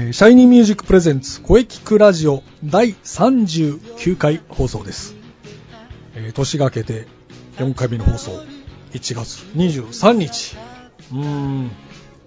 [0.00, 5.14] えーシャイニーミュージックプレゼンツ声聞くラジオ第39回放送です。
[6.14, 7.06] えー年が明けて
[7.58, 8.30] 4回目の放送、
[8.92, 10.56] 1月23日。
[11.12, 11.70] うーん、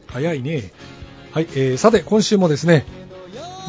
[0.08, 0.72] 早いね。
[1.32, 2.86] はい、えーさて今週もですね、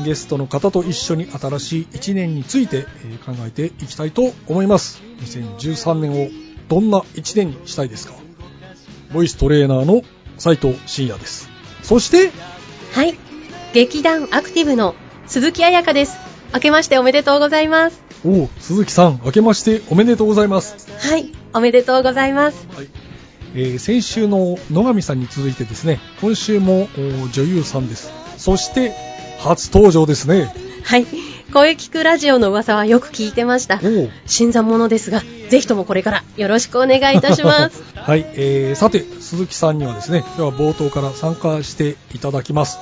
[0.05, 5.02] ゲストの方と一緒に新しい1年について、え考えていきたいと思います。
[5.20, 6.28] 2013年を
[6.68, 8.14] どんな1年にしたいですか？
[9.12, 10.02] ボイストレーナーの
[10.38, 11.48] 斉藤慎也です。
[11.83, 12.33] そして、
[12.92, 13.14] はい。
[13.75, 14.94] 劇団アクティブの
[15.27, 16.17] 鈴木彩香です。
[16.55, 18.00] 明けましておめでとうございます。
[18.25, 20.89] おう鈴木さん、明けましておめでとうございます。
[21.00, 21.33] はい。
[21.53, 22.69] おめでとうございます。
[22.72, 22.89] はい
[23.56, 26.89] えー先週の野上さんに続いてですね、今週も
[27.25, 28.12] お女優さんです。
[28.36, 28.92] そして、
[29.41, 30.55] 初登場ですね。
[30.84, 31.06] はい。
[31.52, 33.80] 声聞くラジオの噂はよく聞いてました。
[34.27, 37.83] 新参者ですが、ぜひともこれからよろしくお願いいたします。
[37.98, 42.78] はい、えーさて、鈴木さんにはですね、今日は冒頭から参加していただきます。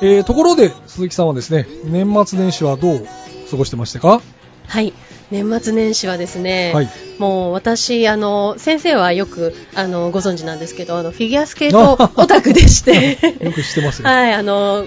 [0.00, 3.06] えーところで、鈴木さんはですね、年末年始はどう
[3.50, 4.22] 過ごしてましたか？
[4.68, 4.92] はい。
[5.30, 6.88] 年末年始はですね、はい
[7.18, 14.08] もう私、あの、先生はよく、あの、ご存知なんですけど、あの、フィギュアスケートオタクでして、 よく知ってますよ。
[14.08, 14.86] はい、あの、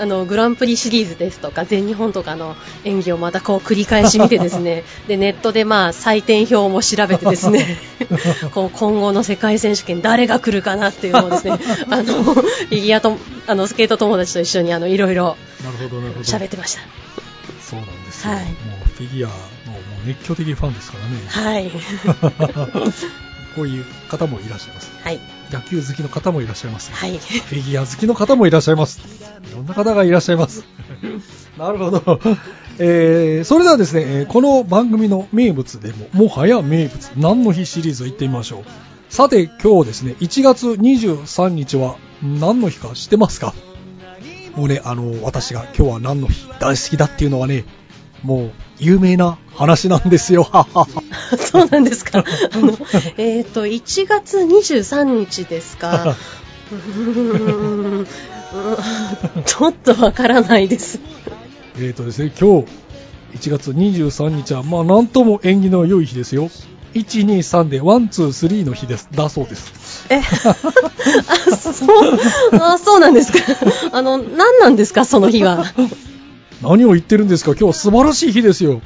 [0.00, 7.78] あの、グランプリシリーズですとか、全日本とかの演技をまたこう繰り返し見てですね、 で、ネットでまあ、採点表も調べてですね、
[8.54, 11.58] こう今後の世界選手権誰が来るかなっていうのをですね、
[11.90, 16.24] あの、フィギュアと、あの、スケート友達と一緒にあの、いろいろなるほど、なるほど。
[16.24, 16.82] 喋ってました。
[17.72, 18.34] そうなんですよ。
[18.34, 18.50] はいも
[18.84, 21.16] うフィギュアのもう熱狂的ファンですからね。
[21.26, 21.70] はい。
[23.56, 24.90] こういう方もいらっしゃいます。
[25.02, 25.20] はい。
[25.50, 26.90] 野球好きの方もいらっしゃいます。
[26.92, 27.18] はい。
[27.18, 29.00] フィギュア好きの方もいらっしゃいます。
[29.50, 30.64] いろんな方がいらっしゃいます。
[31.58, 32.20] なるほど。
[32.78, 38.64] えー、それではですね、えーこの番組の名物でも、もはや名物、何の日シリーズ行ってみましょう。
[39.10, 43.54] さて、今日ですね、1月23日は何の日か知ってますか？
[44.56, 47.64] もうね、あの、私が今日は何の日大好きだっていうのはね、
[48.22, 50.48] もう有名な話なんですよ。
[51.38, 52.18] そうなんですか。
[52.20, 52.24] あ
[52.58, 52.76] の、
[53.16, 56.16] えっ、と、1月23日ですか。
[59.44, 61.00] ちょっとわからないです。
[61.76, 62.66] えーとですね、今日、
[63.34, 66.50] 1月23日は、まあ、なんとも縁起の良い日ですよ。
[66.94, 69.08] 1、2、3で、 One, two, three の日です。
[69.12, 70.06] だそうです。
[70.10, 70.22] え、 あ、
[71.56, 72.18] そう、
[72.60, 73.38] あ、そうなんですか。
[73.92, 75.64] あの、何なんですか、その日は。
[76.62, 78.82] 何を言ってるんですか今日は素晴らしい日ですよ。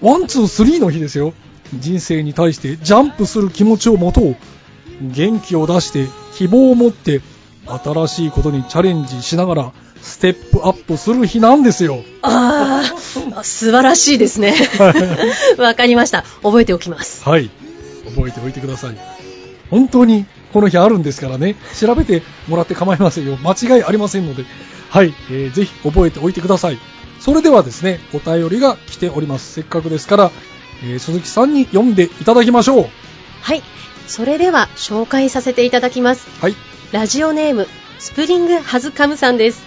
[0.00, 1.34] One, two, three の日ですよ。
[1.78, 4.36] 人生に対してジャンプする気持ちを持とう。
[5.00, 6.06] 元気を出して、
[6.36, 7.20] 希望を持って、
[7.66, 12.04] 新しいことにチャレンジしながら、ステップアップする日なんですよ。
[12.22, 12.98] ああ、
[13.44, 14.54] 素晴らしいですね。
[15.58, 16.24] わかりました。
[16.42, 17.24] 覚えておきます。
[17.28, 17.50] はい。
[18.14, 18.96] 覚えておいてください。
[19.70, 21.56] 本当にこの日あるんですからね。
[21.78, 23.38] 調べてもらって構いませんよ。
[23.42, 24.44] 間違いありませんので。
[24.90, 25.14] はい。
[25.30, 26.78] えーぜひ覚えておいてください。
[27.18, 29.54] それではですね、お便りが来ております。
[29.54, 30.30] せっかくですから、
[30.84, 32.86] えー鈴木さんに読んでいただきましょう。
[33.40, 33.62] はい。
[34.06, 36.26] それでは、紹介させていただきます。
[36.40, 36.54] はい。
[36.94, 37.66] ラジオネーム、
[37.98, 39.64] Spring Has Come さんです。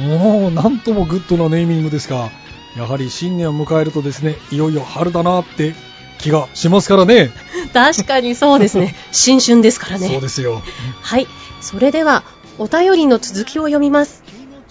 [0.00, 2.30] もう、なんともグッドなネーミングですが、
[2.78, 5.74] やはり新年を迎えるとですね、いよいよ春だなって
[6.16, 7.30] 気がしますからね。
[7.74, 8.94] 確かにそうですね。
[9.10, 10.08] 新春ですからね。
[10.08, 10.62] そうですよ。
[11.02, 11.26] はい。
[11.60, 12.24] それでは、
[12.58, 14.24] お便りの続きを読みます。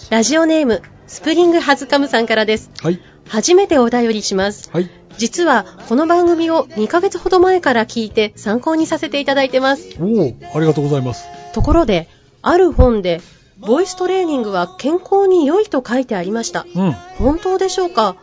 [0.09, 2.71] ラジオネーム、 Spring Has Come さんからです。
[2.81, 2.99] はい。
[3.29, 4.71] 初めてお便りします。
[4.73, 4.89] はい。
[5.19, 9.83] 実は、この番組を2ヶ月ほど前から聞いて参考にさせていただいてます。
[9.99, 11.25] おお、ありがとうございます。
[11.51, 12.07] ところで、
[12.41, 13.21] ある本で、
[13.59, 16.65] ボイストレーニングは健康に良いと書いてありました。
[16.75, 16.91] うん。
[17.19, 18.15] 本当でしょうか？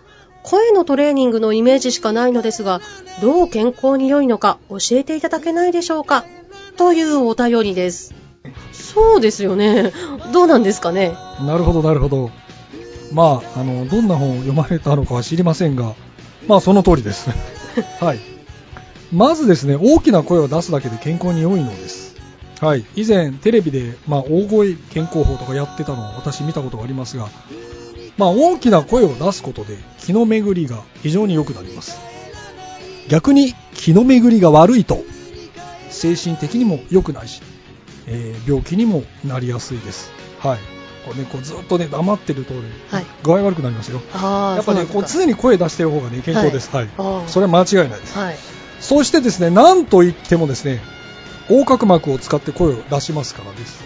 [0.42, 2.80] 声のトレーニングのイメージしかないのですが、
[3.22, 6.24] どう健康に良いのか教えていただけないでしょうか？
[6.76, 8.14] というお便りです。
[8.72, 9.92] そうですよね。
[10.32, 11.12] どうなんですかね？
[11.40, 12.30] なるほど、なるほど。
[13.12, 15.94] まあ、あの、どんな本を読まれたのかは知りませんが、
[16.46, 17.30] まあ、その通りです。
[18.00, 18.18] はい。
[19.12, 22.16] まずですね、大きな声を出すだけで健康に良いのです。
[22.60, 22.84] はい。
[22.96, 27.28] 以前、テレビで、まあ、大声健康法とかやってたのを私見たことがありますが、
[28.16, 32.00] まあ、大きな声を出すことで気の巡りが非常に良くなります。
[33.08, 35.04] 逆に気の巡りが悪いと、
[35.88, 37.40] 精神的にも良くないし、
[38.06, 40.10] えー病気にもなりやすいです。
[40.40, 40.58] はい。
[41.06, 44.00] こうね、こうずっとね、黙ってるとね、はい具合悪くなりますよ。
[44.12, 46.74] やっぱね、こう常に声出してる方がね、健康です。
[46.74, 46.88] はい。
[46.98, 48.18] あーそれは間違いないです。
[48.18, 48.36] はい。
[48.80, 50.80] そしてですね、なんといってもですね、
[51.48, 53.82] 横隔膜を使って声を出しますからです。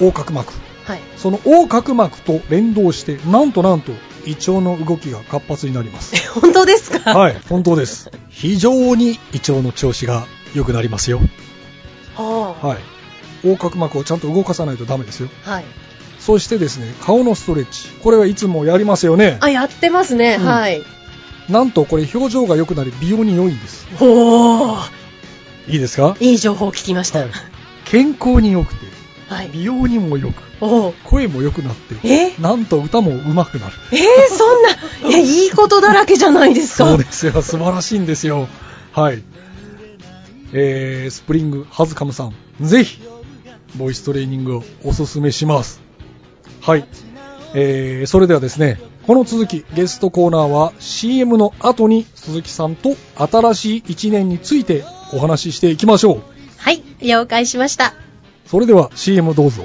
[0.00, 0.52] 横隔膜。
[0.84, 1.00] はい。
[1.16, 3.92] その横隔膜と連動して、なんとなんと、
[4.26, 6.16] 胃腸の動きが活発になります。
[6.40, 7.18] 本当ですか？
[7.18, 8.10] はい、本当です。
[8.28, 11.20] 非常に胃腸の調子が良くなりますよ。
[12.16, 12.78] ははい。
[13.46, 15.28] 横隔膜をちゃんと動かさないとダメですよ。
[15.46, 15.50] あ。
[15.50, 15.64] はい。
[16.18, 17.88] そしてですね、顔のストレッチ。
[18.02, 19.36] これはいつもやりますよね。
[19.40, 20.36] あ、やってますね。
[20.40, 20.82] うんはい。
[21.50, 23.86] なんとこれ表情が良くなり美容に良いんです。
[24.00, 25.03] おー。
[25.68, 26.16] いいですか？
[26.20, 27.20] いい情報を聞きました。
[27.20, 27.30] はい。
[27.84, 28.86] 健康に良くて、
[29.28, 29.50] はい。
[29.52, 30.42] 美容にも良く。
[31.04, 32.34] 声も良くなって、え？
[32.40, 33.74] なんと歌も上手くなる。
[33.92, 36.88] えー、そんな、え、いいことだらけじゃないですか？
[36.88, 38.48] そうですよ、素晴らしいんですよ。
[38.92, 39.22] はい。
[40.52, 43.00] えー、スプリングハズカムさん、ぜひ、
[43.76, 45.80] ボイストレーニングをおすすめします。
[46.60, 46.86] はい。
[47.54, 56.22] えー、それではですね、この続き、ゲストコーナーは CM の後に鈴木さんと新しい1年についてお話ししていきましょう。
[56.58, 56.82] はい。
[57.00, 57.94] 了解しました。
[58.46, 59.64] それでは CM どうぞ。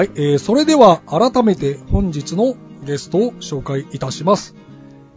[0.00, 2.54] はい、えー、それでは改めて本日の
[2.86, 4.54] ゲストを紹介いたします。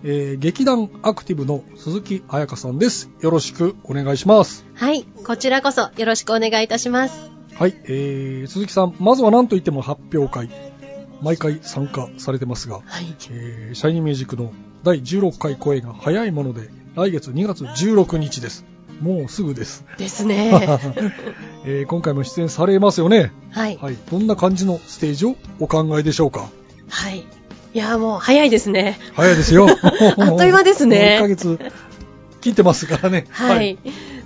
[0.03, 3.09] えー、劇団アクティブの鈴木彩香さんです。
[3.21, 4.65] よろしくお願いします。
[4.74, 5.03] はい。
[5.03, 7.31] こちらこそよろしくお願いいたします。
[7.56, 10.50] はい、えー、鈴木さん、まずは何と言っても発表会。
[11.21, 13.16] 毎回参加されてますが、はい。
[13.31, 14.52] えー、シャイニーミュージックの
[14.83, 18.66] 第16回公演が早いもので、来月2月16日です。
[18.99, 19.85] もうすぐです。
[19.97, 20.52] ですね。
[21.66, 23.32] えー今回も出演されますよね。
[23.52, 23.78] はい。
[23.82, 23.98] はい。
[24.12, 26.50] どんな感じのステージをお考えでしょうか？
[26.90, 27.20] はい。
[27.74, 29.00] いや、もう早いですね。
[29.14, 29.68] 早いですよ。
[29.82, 29.88] あ
[30.34, 31.60] っという間ですねもう1ヶ月
[32.42, 33.26] 切ってますからね。
[33.30, 33.78] はい。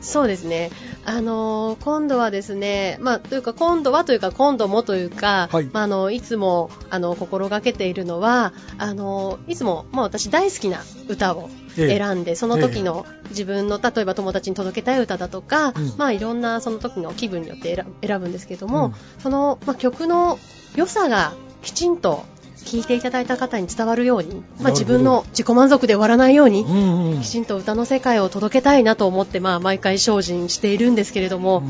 [0.07, 0.71] そうですね。
[1.05, 5.69] あのー今度はですね、まあ、というか、今度はというか、今度もというか、はい。
[5.71, 11.97] まあ、あの、いつも、あの、心がけているのは、あのーいつも、まあ、私大好きな歌をええ。
[11.99, 15.93] 選んで、その時の自分の、例えば友達に届けたい歌だとか、うん。
[15.97, 18.93] まあ、いろんなその時の気分によって選選ぶんですけども、うん。
[19.21, 20.39] その、まあ、曲の
[20.75, 22.23] 良さがきちんと
[22.67, 27.21] 聴いていただいた方に伝わるように、まあ、自分の自己満足で終わらないように、うんうん。
[27.21, 31.67] きちんと歌の世界を届けたいなと思って、まあ、毎回精進しているんですけれども、うん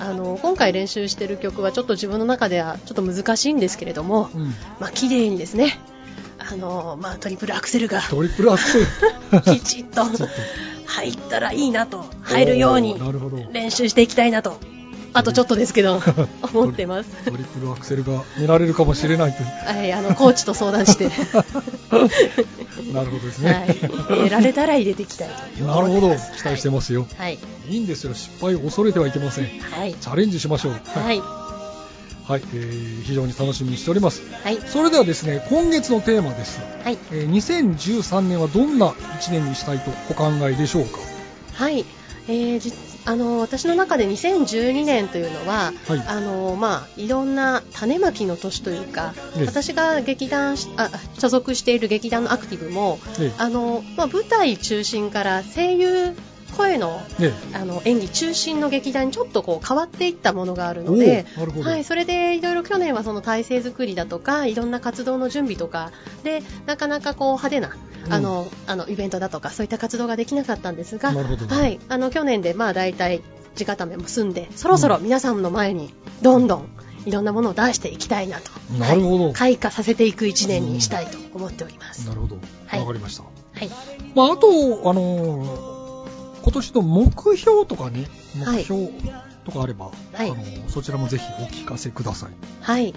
[0.00, 4.48] あの今回練習している曲はちょっと自分の中ではちょっと難しいんですけれども、うんうん
[4.80, 5.78] まあ綺麗にですね
[6.38, 8.86] あの、まあ、トリプルアクセルがトリプルアクセル。
[9.42, 10.04] きちっと
[10.86, 12.96] 入ったらいいなと入るように。
[13.52, 14.58] 練習していきたいなと
[15.14, 16.00] あとちょっとですけど
[16.54, 17.10] 思ってます。
[17.24, 19.48] トリプルアクセルが見られるかもしれないという。
[19.78, 21.10] はい、あのコーチと相談して、
[22.92, 23.66] なるほどですはね。
[23.68, 26.14] い、入れられたら入れていきたいとなるほど。
[26.14, 27.06] 期待してますよ。
[27.16, 27.38] はい、
[27.68, 28.14] いいんですよ。
[28.14, 29.44] 失敗を恐れてはいけません。
[29.60, 30.72] はい、チャレンジしましょう。
[30.72, 31.20] はい、
[32.28, 34.22] はい、えー非常に楽しみにしております。
[34.44, 34.58] はい。
[34.66, 36.60] それではですね、今月のテーマです。
[36.84, 36.98] はい。
[37.12, 40.98] えー2013年はどんな1年にしたいとお考えでしょうか？
[41.54, 41.84] はい。
[42.28, 42.72] えーじ
[43.04, 45.98] あの私の中で2012年というのは、はい。
[46.06, 49.46] あのまあ、いろんな種まきの年というか、ええ。
[49.46, 53.32] 私が劇団しあ所属している劇団のアクティブも、ええ。
[53.38, 56.14] あのまあ、舞台中心から声優
[56.56, 61.26] 声のねあの演技中心の劇団にちょっとこう変わっていったものがあるので
[61.62, 65.92] はい、それでいろいろ去年はその体制作りだとかいろんな活動の準備とか
[66.24, 67.76] でなかなかこう派手な
[68.06, 68.12] うん。
[68.12, 73.22] あの、あのイベントだとかそういった活動ができなかったんですが、ねはい、あの去年でまあ大体
[73.54, 76.68] 地固めも済んでそろそろ皆さんの前にどんどん
[77.06, 79.24] いろんなものを出していきたいなと、なるほど。
[79.24, 79.32] はい。
[79.32, 82.06] 開花させていく1年にしたいと思っております。
[82.06, 82.38] なるほど。
[82.66, 82.80] はい。
[82.80, 83.22] わかりました。
[83.22, 83.28] は
[83.64, 83.70] い。
[84.14, 84.48] まあ、あと、
[84.90, 85.78] あのー
[86.40, 88.88] 今年の目標とかね、目標
[89.44, 90.30] とかあれば、はい。
[90.30, 92.30] あのーそちらもぜひお聞かせください。
[92.60, 92.94] はい、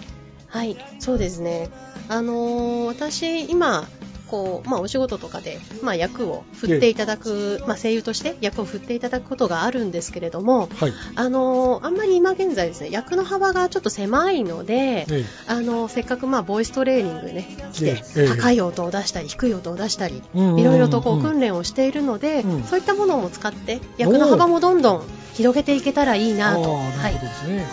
[0.47, 1.69] はい、そうですね。
[2.09, 3.87] あのー私今
[4.31, 10.93] こうまあお仕事とかでまあ役を振っていただく、まあ声優として役を振っていただくことがあるんですけれども、はい。
[11.15, 15.05] あのーあんまり今現在ですね役の幅がちょっと狭いので。
[15.09, 27.13] えあのせっかくまあボイストレーニングでね来て、ええ高い音を出したり低い音を出したり、いろいろとこう訓練をしているので、うんそういったものも使って役の幅もどんどん広げていけたらいいえなと、はない。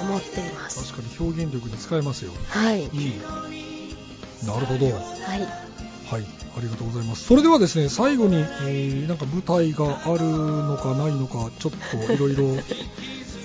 [0.01, 0.93] 思っています。
[0.93, 2.33] 確かに表現力に使えますよ。
[2.49, 3.21] はい、いい。
[4.47, 4.87] なるほど。
[4.87, 4.95] はい、
[6.11, 6.38] はい。
[6.57, 7.25] ありがとうございます。
[7.25, 12.45] それではですね、最後に、えーなんか舞台があるのかないのか、ちょっといろいろ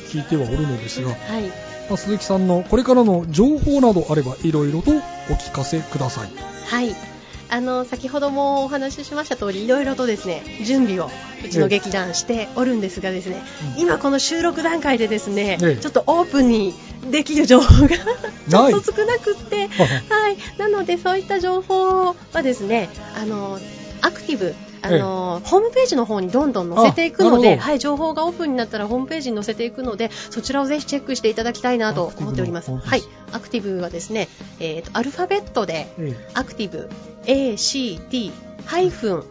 [0.09, 1.43] 聞いてはおるのですが、はい。
[1.89, 4.95] まあ鈴木さんのこれからの情報などあればいろいろとお
[5.33, 6.31] 聞かせください。
[6.67, 7.12] はい。
[7.53, 11.11] あの先ほどもお話ししました通りいろいろとですね準備を
[11.45, 13.43] うちの劇団しておるんですがですね、
[13.75, 13.81] うん。
[13.81, 15.77] 今この収録段階でですね、ええ。
[15.77, 16.73] ちょっとオープンに
[17.11, 17.89] できる情報が
[18.49, 23.59] ちょっと少なくって、はい、なのでそういった情報はですねあの
[24.01, 32.71] アクティブあの、ホームページの方にどんどん載せていくので、はい、情報がオープンになったらホームページに載せていくのでそちらをぜひチェックしていただきたいなと思っております。
[32.71, 34.27] はい、アクティブはですね、
[34.59, 36.89] えーとアルファベットでえアクティブ
[37.25, 39.23] ACT-IVE。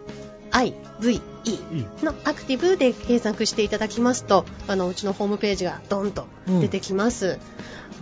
[2.02, 7.40] のアクティブで検索していただきますとあのうちのホームページがドンと出てきます、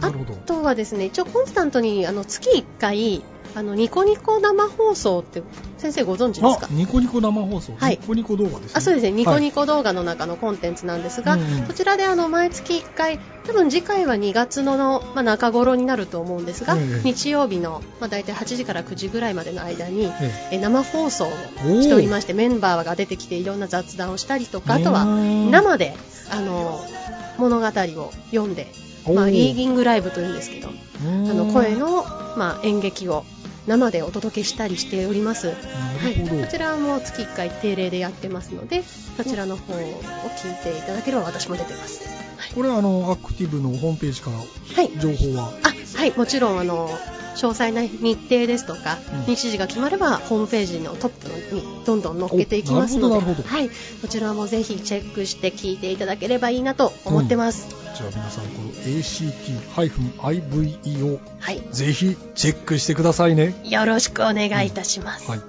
[0.01, 0.35] なるほど。
[0.35, 3.23] あとはですね一応コンスタントにあの月1回
[3.55, 5.43] あのニコニコ生放送って
[5.77, 6.67] 先生ご存知ですか？
[6.67, 7.75] あ、ニコニコ生放送。
[7.77, 7.99] はい。
[8.01, 8.71] ニコニコ動画ですね。
[8.75, 9.11] あそうですね。
[9.13, 9.63] ニコニコ。
[9.63, 11.67] コ動画の中のコンテンツなんですが、うんうん。
[11.67, 17.01] そちらであの毎月1回多分次回は2月のの、まあ、中頃になると思うんですが、ええ。
[17.03, 20.13] 日曜日の、まあ、大体8時から9時ぐらいまでの間に、え
[20.53, 20.59] え。
[20.59, 21.31] 生放送を
[21.83, 25.97] しておりましてメンバーが出てきていろんな雑談をしたりとかあとはうん生で
[26.31, 26.81] あの
[27.39, 28.69] 物語を読んで、
[29.07, 32.05] まあ、リーギングライブというんですけどああの声の、
[32.37, 33.25] まあ、演劇を
[33.67, 35.49] 生でお届けしたりしております。
[35.49, 36.45] なはい。
[36.45, 38.83] こちらも月1回定例でやってますので
[39.17, 42.09] そちらの方を聞いていただければ私も出てます。
[42.37, 42.53] はい。
[42.55, 44.91] これはあの、アクティブのホームページからはい。
[44.99, 46.89] 情報は、あはい、もちろんあの
[47.37, 49.35] 詳細な日程ですとか、うん。
[49.35, 53.69] 日時が決まればホームページのトップにどんどん載っけていきますので、はい、
[54.01, 57.80] こちらもぜひチェックして聞いていただければいいなと思ってます。
[58.01, 63.55] じゃあ皆さん、この ACT-IVE をはい、ぜひチェックしてくださいね。
[63.65, 65.31] よろしくお願いいたします。
[65.31, 65.41] はい。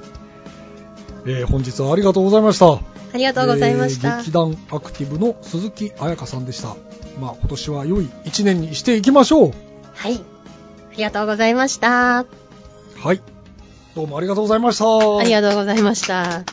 [1.25, 2.73] えー本日はありがとうございました。
[2.73, 2.81] あ
[3.13, 4.09] りがとうございました。
[4.09, 6.75] えー劇団アクティブの鈴木彩香さんでした。
[7.21, 9.53] まあ今年は良い一年にしていきましょう。
[9.93, 10.17] はい、あ
[10.97, 12.25] りがとうございました。
[12.97, 13.21] はい。
[13.95, 14.85] どうもありがとうございました。
[15.19, 16.43] ありがとうございました。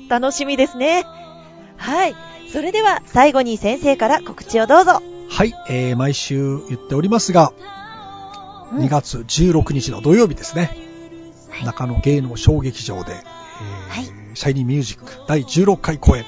[0.08, 1.04] 楽しみですね。
[1.76, 2.14] はい。
[2.52, 5.02] それでは最後に先生から告知をどうぞ。
[5.30, 7.78] はい、えー、毎週言っておりますが、うん
[8.70, 10.76] 2月16日の土曜日ですね、
[11.48, 14.04] はい中野芸能小劇場で、えーはい
[14.34, 16.24] シャイニーミュージック第16回公演、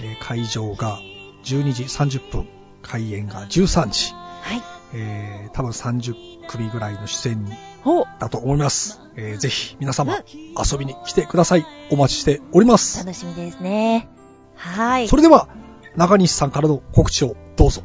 [0.00, 0.98] えー会場が
[1.44, 2.48] 12時30分、
[2.82, 4.71] 開演が13時、はい。
[4.94, 6.14] えー、多分30
[6.48, 7.46] 組ぐらいの出演
[7.84, 9.00] おだと思います。
[9.16, 11.66] えー、ぜひ皆様遊びに来てください。
[11.90, 12.98] お待ちしております。
[12.98, 14.08] 楽しみですね。
[14.54, 15.16] はいそ。
[15.16, 15.48] れでは、
[15.96, 17.82] 中西さんからの告知をどうぞ。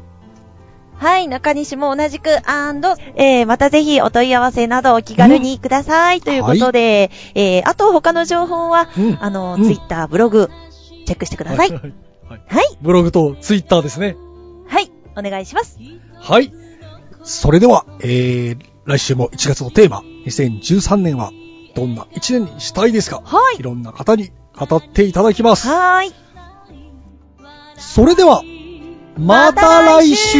[0.94, 6.20] はい、中西も同じく、アンド、えー、またぜひお問い合わせなどお気軽にください。
[6.20, 10.50] ということで、えー、あと他の情報は、うんあの、うんツイッター、ブログ、
[11.06, 11.70] チェックしてください。
[11.70, 11.80] はい。
[11.80, 14.16] はいはい、ブログとツイッターですね。
[14.66, 15.78] はい、お願いします。
[16.20, 16.52] はい。
[17.22, 21.30] それでは、えー、来週も1月のテーマ、2013年は
[21.74, 23.20] どんな1年にしたいですか？
[23.24, 25.68] はいいろんな方に語っていただきます。
[25.68, 26.14] はーい。
[27.76, 28.42] それでは、
[29.16, 30.38] また来週